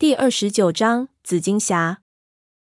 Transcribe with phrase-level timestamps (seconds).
[0.00, 2.02] 第二十九章紫金霞。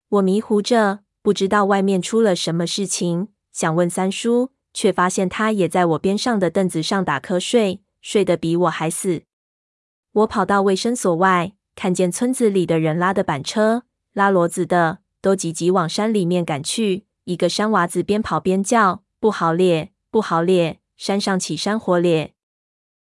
[0.07, 9.23] 我迷糊着，不知道外面出了什么事情，想问三叔，却发现他也在我边上的凳子上打瞌睡，睡得比我还死。
[10.13, 13.83] 我跑到卫生所外，看见村子里的人拉的板车、
[14.13, 17.07] 拉骡子的，都急急往山里面赶去。
[17.25, 22.35] 一个山娃子边跑边叫：“不好咧，不好咧，山上起山火咧！”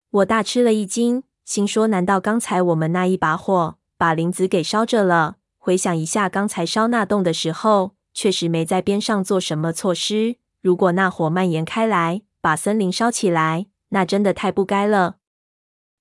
[0.10, 3.78] 我大吃了一惊，心说：难道刚才我们那一把火？
[4.06, 5.38] 把林子给烧着了。
[5.58, 10.36] 回想一下，刚才烧那洞的时候，确实没在边上做什么措施。
[10.62, 15.16] 如果那火蔓延开来，把森林烧起来，那真的太不该了。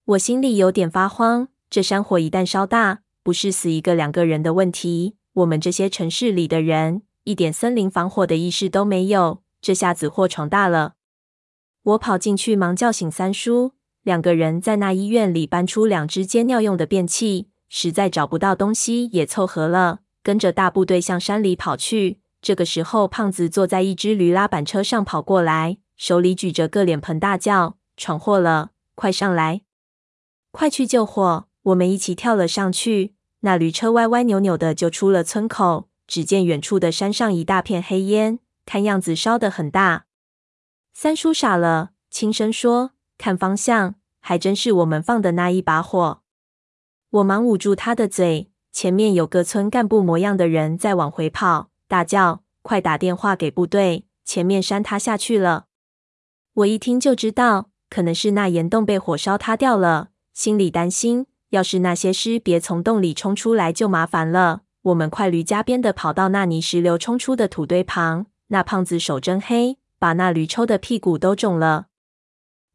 [0.04, 1.48] 我心里有点发慌。
[1.70, 5.16] 这山火一旦烧大，不是死一个两个人的问题。
[5.32, 9.40] 我们这些城市里的人，一点森林防火的意识都没有。
[9.62, 10.96] 这下子祸闯大了。
[11.84, 13.72] 我跑进去，忙叫醒三叔。
[14.02, 17.48] 两个人在那医院里搬出两只接尿用的便器。
[17.68, 22.20] 实在找不到东西，也凑合了，跟着大部队向山里跑去。
[22.40, 28.72] 这个时候，胖子坐在一只驴拉板车上跑过来，手里举着个脸盆，大叫：“闯祸了！
[28.94, 29.62] 快上来，
[30.50, 33.14] 快去救火！”我们一起跳了上去。
[33.40, 40.04] 那驴车歪歪扭扭的就出了村口，只见远处的山上一大片黑烟，看样子烧得很大。
[40.92, 46.20] 三叔傻了，轻声说：“看方向，还真是我们放的那一把火。”
[47.14, 55.66] 我忙捂住他的嘴，前面有个村干部模样的人在往回跑，大叫：“快打电话给部队，前面山塌下去了！”
[56.54, 64.62] 我一听就知道，可能是那岩洞被火烧塌掉了，心里担心，要是那些尸别从洞里冲出来就麻烦了。
[64.82, 71.86] 我们快驴加鞭的跑到那泥石流冲出的土堆旁，那胖子手真黑，把那驴抽的屁股都肿了。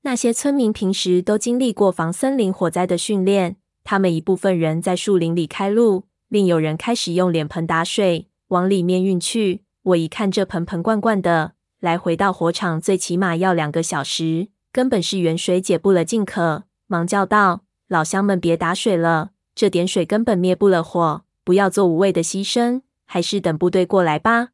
[0.03, 3.57] 那些村民平时都经历过防森林火灾的训练。
[3.89, 9.63] 他们一部分人在树林里开路，另有人开始用脸盆打水往里面运去。
[9.81, 16.66] 我一看这盆盆罐罐的，来回到火场最起码要两个小时，根本是远水解不了近渴。
[16.85, 24.49] 忙叫道：“老乡们，别打水了，这点水根本灭不了火，不要做无谓的牺牲，还是等部队过来吧。”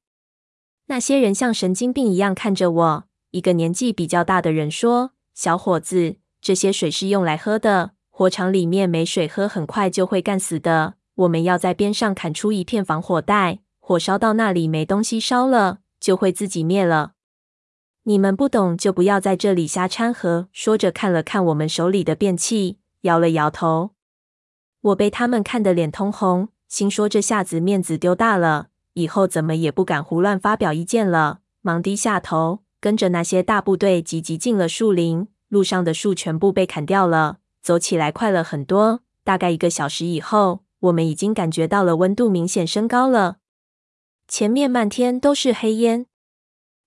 [0.88, 3.03] 那些人像神经病一样看着我。
[3.31, 10.94] 一个年纪比较大的人说：“小伙子，这些水是用来喝的。”火场里面没水喝，很快就会干死的。
[11.16, 17.12] 我们要在边上砍出一片防火带，火烧到那里没东西烧了，就会自己灭了。
[18.04, 20.48] 你们不懂就不要在这里瞎掺和。
[20.54, 23.90] 说着，看了看我们手里的便器，摇了摇头。
[24.80, 31.40] 我被他们看得脸通红，心说这下子面子丢大了，以后怎么也不敢胡乱发表意见了。
[31.62, 35.28] 忙低下头，跟着那些大部队急急进了树林。
[35.50, 37.40] 路上的树全部被砍掉了。
[37.66, 43.38] 走起来快了很多，大概一个小时以后，我们已经感觉到了温度明显升高了。
[44.28, 46.06] 前面漫天都是黑烟，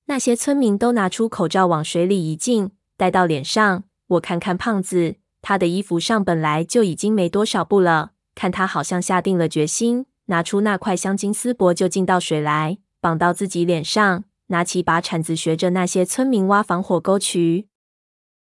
[0.04, 3.82] 那些村民都拿出口罩往水里一浸，戴到脸上。
[4.06, 17.66] 我看看胖子，他的衣服上本来就已经没多少布了，看他好像下定了决心，拿出那块香金丝帛就浸到水来，绑到自己脸上，拿起把铲子学着那些村民挖防火沟渠。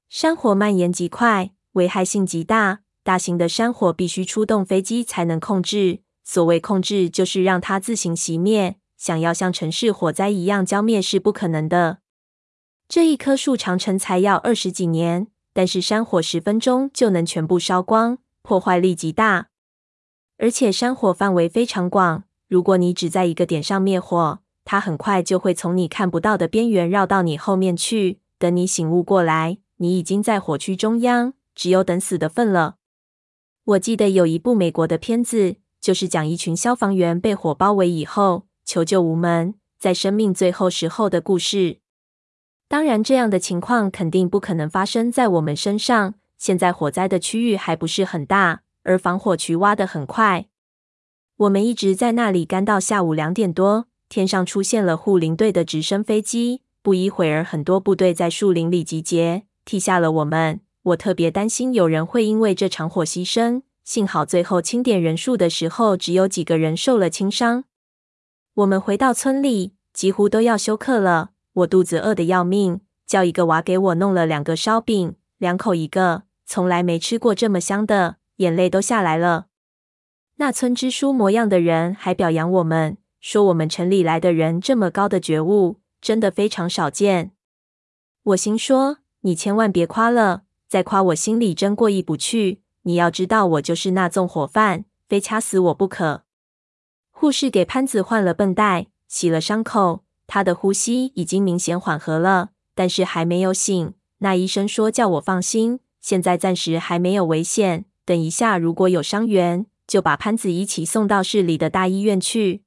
[0.08, 1.52] 山火蔓延极快。
[1.76, 6.00] 危害性极大，大型的山火必须出动飞机才能控制。
[6.24, 8.76] 所谓控制，就是让它自行熄灭。
[8.96, 11.98] 想要像城市火灾一样浇灭是不可能的。
[12.88, 19.48] 这一棵树长成才要二十几年，但是山火十分钟就能全部烧光，破坏力极大。
[20.38, 28.20] 而且山火范围非常广，如果你只在一个点上灭火，它很快就会从你看不到的边缘绕到你后面去。
[28.38, 31.34] 等你醒悟过来，你已经在火区中央。
[31.56, 32.76] 只有等死的份了。
[33.64, 41.78] 我记得有一部美国的片子，就是讲一群消防员被火包围以后求救无门，在生命最后时候的故事。
[42.68, 46.14] 当然，这样的情况肯定不可能发生在我们身上。
[46.36, 50.46] 现在火灾的区域还不是很大，而防火渠挖得很快。
[51.36, 56.62] 我们一直在那里干到下午两点多，天上出现了护林队的直升飞机。
[56.82, 60.60] 不一会儿，很多部队在树林里集结，替下了我们。
[60.86, 67.64] 我特别担心有人会因为这场火牺牲，幸好最后清点人数的时候，只有几个人受了轻伤。
[68.54, 71.30] 我们回到村里，几乎都要休克了。
[71.54, 79.46] 我肚子饿得要命，叫一个娃给我弄了两个烧饼，两口一个，从来没吃过这么香的，眼泪都下来了。
[80.36, 87.32] 那村支书模样的人还表扬我们，说我们城里来的人这么高的觉悟，真的非常少见。
[88.22, 90.44] 我心说，你千万别夸了。
[90.68, 92.62] 再夸我心里真过意不去。
[92.82, 96.24] 你要知道，我就是那纵火犯，非掐死我不可。
[97.10, 103.94] 护士给潘子换了绷带，洗了伤口，他的呼吸已经明显缓和了，但是还没有醒。
[104.18, 107.86] 那医生说叫我放心，现在暂时还没有危险。
[108.04, 112.62] 等一下如果有伤员，就把潘子一起送到市里的大医院去。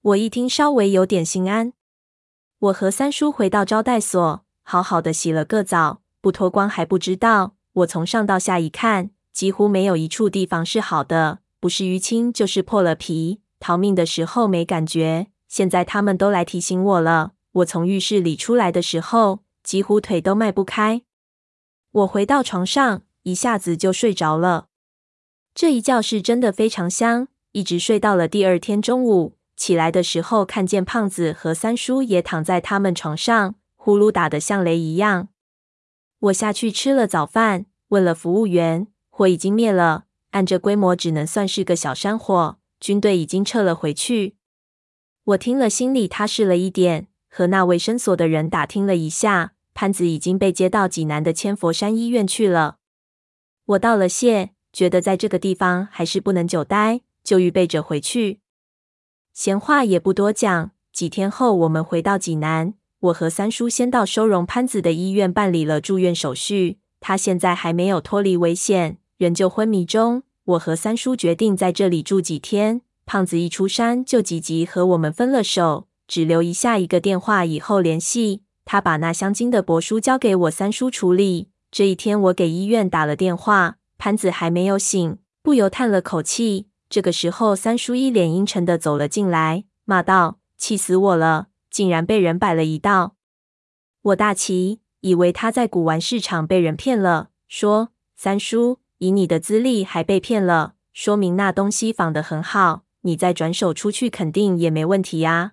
[0.00, 1.72] 我一听，稍微有点心安。
[2.58, 7.54] 我和三叔回到招待所，好好的洗了个澡，不脱光还不知道。
[7.72, 13.42] 我从上到下一看，几乎没有一处地方是好的，不是淤青就是破了皮。
[13.60, 17.34] 逃命的时候没感觉，现在他们都来提醒我了。
[17.52, 21.02] 我从浴室里出来的时候，几乎腿都迈不开。
[21.92, 24.66] 我回到床上，一下子就睡着了。
[25.54, 29.36] 这一觉是真的非常香，一直睡到了第二天中午。
[29.56, 35.28] 起来的时候，看见胖子和三叔也躺在他们床上，呼噜打得像雷一样。
[36.18, 42.58] 我下去吃了早饭，问了服务员，火已经灭了，按这规模只能算是个小山火。
[42.78, 44.36] 军队已经撤了回去。
[45.24, 47.08] 我听了，心里踏实了一点。
[47.28, 52.78] 和那卫生所的人打听了一下，潘子已经被接到济南的千佛山医院去了。
[53.64, 58.40] 我道了谢，觉得在这个地方还是不能久待，就预备着回去。
[59.32, 60.70] 闲话也不多讲。
[60.92, 62.74] 几天后，我们回到济南。
[63.06, 66.78] 我和三叔先到收容潘子的医院办理了住院手续。
[67.00, 70.22] 他现在还没有脱离危险，仍旧昏迷中。
[70.44, 72.80] 我和三叔决定在这里住几天。
[73.04, 78.42] 胖子一出山就急急和我们分了手，只留一下一个电话，以后联系。
[78.64, 81.50] 他把那香精的帛书交给我三叔处理。
[81.70, 86.66] 这一天，我给医院打了电话，潘子还没有醒，不由叹了口气。
[86.90, 93.16] 这个时候，三叔一脸阴沉的走了进来，骂道：“气死我了，竟然被人摆了一道！”
[94.00, 105.52] 我大奇，以为他在古玩市场被人骗了，说：“三叔，以你的资历还被骗了，说明那东西仿得很好，你再转手出去肯定也没问题呀。”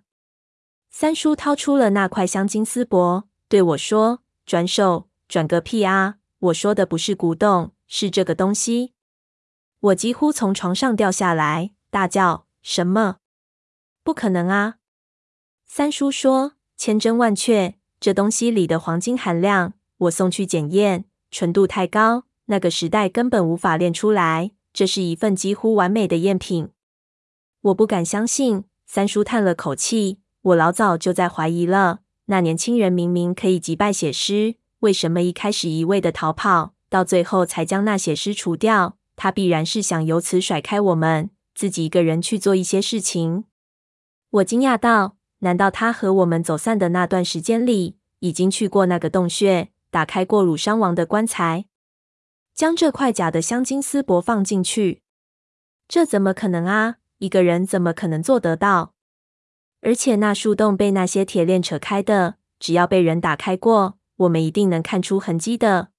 [0.90, 6.20] 三叔掏出了那块镶金丝帛，对我说：“转手，转个屁啊！
[6.40, 8.94] 我说的不是古董，是这个东西。”
[9.82, 13.18] 我几乎从床上掉下来，大叫：“什么？
[14.04, 14.76] 不可能啊！”
[15.76, 24.52] 三叔说：“千真万确，这东西里的黄金含量，我送去检验，纯度太高，那个时代根本无法炼出来。
[24.72, 26.70] 这是一份几乎完美的赝品。”
[27.62, 28.66] 我不敢相信。
[28.86, 30.20] 三叔叹了口气
[30.54, 43.46] ：“我老早就在怀疑了，那年轻人明明可以击败血狮，为什么一开始一味的逃跑，到最后才将那血狮除掉？”他必然是想由此甩开我们，自己一个人去做一些事情。
[44.30, 51.66] 我惊讶道：“难道他和我们走散的那段时间里，已经去过那个洞穴，打开过鲁殇王的棺材，
[52.54, 55.04] 将这块假的香金丝帛放进去？
[55.88, 56.96] 这怎么可能啊？
[57.20, 58.94] 一个人怎么可能做得到？
[59.82, 65.90] 而且那树洞被那些铁链扯开的，只要被人打开过，我们一定能看出痕迹的。”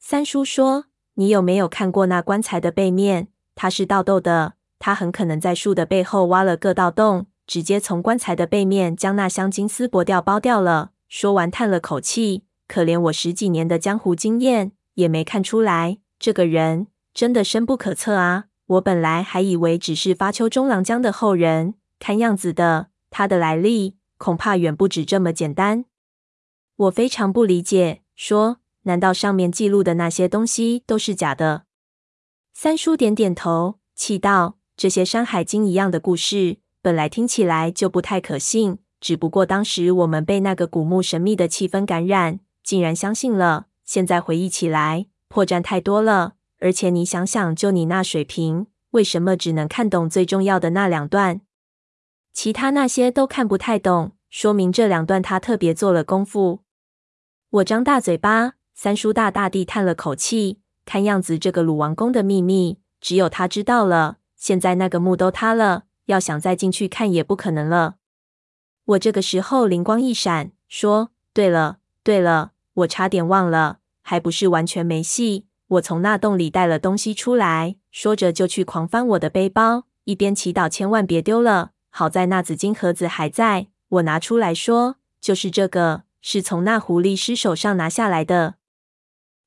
[0.00, 0.86] 三叔说。
[1.16, 3.28] 你有没有看过那棺材的背面？
[3.54, 10.92] 它是倒逗的，他很可能在树的背后挖了个倒洞，直接从棺材的背面将那箱金丝帛掉包掉了。
[11.08, 18.46] 说完，叹了口气，可怜我十几年的江湖经验也没看出来，这个人真的深不可测啊！
[18.66, 25.84] 我本来还以为只是发丘中郎将的后人，看样子的，他的来历恐怕远不止这么简单。
[26.76, 28.58] 我非常不理解，说。
[28.86, 31.64] 难道上面记录的那些东西都是假的？
[32.52, 38.76] 三叔点点头，气道：“这些《山海经》一样的故事，本来听起来就不太可信。
[39.00, 43.68] 只不过当时我们被那个古墓神秘的气氛感染，竟然相信了。
[43.86, 46.34] 现在回忆起来，破绽太多了。
[46.60, 51.40] 而且你想想，就你那水平，为什么只能看懂最重要的那两段？
[52.34, 56.60] 其他那些都看不太懂，说明这两段他特别做了功夫。”
[57.48, 58.56] 我张大嘴巴。
[58.76, 64.16] 三叔大大地叹了口气，看样子这个鲁王宫的秘密只有他知道了。
[64.34, 67.96] 现在那个墓都塌了，要想再进去看也不可能了。
[68.84, 75.46] 我这个时候灵光一闪，说：“对了，对了，我差点忘了，还不是完全没戏。
[75.68, 81.70] 我从那洞里带了东西出来，说着就去狂翻我的背包，一边祈祷千万别丢了。
[81.88, 88.56] 好在那紫金盒子还在，我拿出来说，就是这个，是从那狐狸尸手上拿下来的。”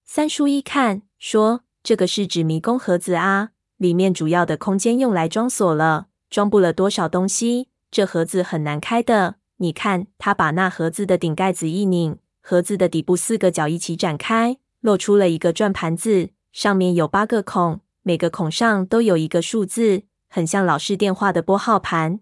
[0.03, 7.69] 三叔一看，说：“这个是指迷宫盒子啊，里面主要的空间用来装锁了，装不了多少东西。
[7.89, 9.35] 这盒子很难开的。
[9.57, 22.19] 你看，他把那盒子的顶盖子一拧，盒子的底部四个角一起展开，露出了一个转盘子，上面有八个孔，每个孔上都有一个数字，很像老式电话的拨号盘。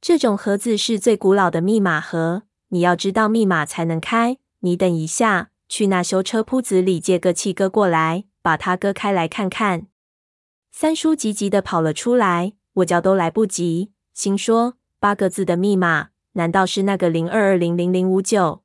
[0.00, 4.36] 这种盒子是最古老的密码盒，你要知道密码才能开。
[4.60, 9.88] 你等一下，去那修车铺子里借个气割过来，把它割开来看看。
[10.70, 18.62] 三叔急急的跑了出来，我叫都来不及，心说八个字的密码，难道是那个零二二零零零五九？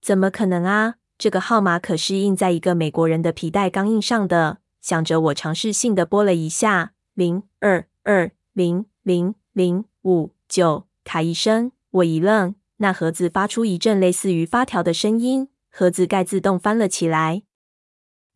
[0.00, 0.96] 怎么可能啊！
[1.18, 4.58] 这个号码可是印在一个美国人的皮带钢印上的。
[4.80, 17.42] 想着，我尝试性的拨了一下，零二二零零零五九，咔一声，我一愣，那盒子发出一阵类似于发条的声音，盒子盖自动翻了起来。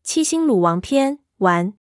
[0.03, 1.73] 七星鲁王篇完。